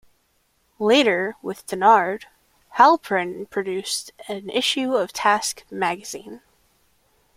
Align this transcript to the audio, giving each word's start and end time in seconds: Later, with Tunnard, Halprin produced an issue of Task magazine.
Later, 0.79 1.35
with 1.43 1.67
Tunnard, 1.67 2.25
Halprin 2.79 3.45
produced 3.51 4.11
an 4.27 4.49
issue 4.49 4.95
of 4.95 5.13
Task 5.13 5.63
magazine. 5.69 6.41